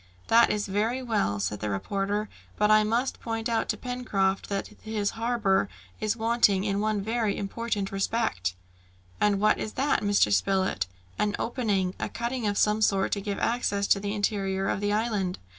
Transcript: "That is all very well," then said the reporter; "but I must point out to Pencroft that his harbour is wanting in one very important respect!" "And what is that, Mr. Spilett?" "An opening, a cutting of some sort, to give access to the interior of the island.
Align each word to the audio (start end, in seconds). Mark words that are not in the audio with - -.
"That 0.29 0.49
is 0.49 0.67
all 0.67 0.73
very 0.73 1.03
well," 1.03 1.33
then 1.33 1.39
said 1.41 1.59
the 1.59 1.69
reporter; 1.69 2.27
"but 2.57 2.71
I 2.71 2.83
must 2.83 3.19
point 3.21 3.47
out 3.47 3.69
to 3.69 3.77
Pencroft 3.77 4.49
that 4.49 4.69
his 4.81 5.11
harbour 5.11 5.69
is 5.99 6.17
wanting 6.17 6.63
in 6.63 6.79
one 6.79 7.01
very 7.01 7.37
important 7.37 7.91
respect!" 7.91 8.55
"And 9.19 9.39
what 9.39 9.59
is 9.59 9.73
that, 9.73 10.01
Mr. 10.01 10.33
Spilett?" 10.33 10.87
"An 11.19 11.35
opening, 11.37 11.93
a 11.99 12.09
cutting 12.09 12.47
of 12.47 12.57
some 12.57 12.81
sort, 12.81 13.11
to 13.11 13.21
give 13.21 13.37
access 13.37 13.85
to 13.89 13.99
the 13.99 14.15
interior 14.15 14.69
of 14.69 14.79
the 14.81 14.91
island. 14.91 15.37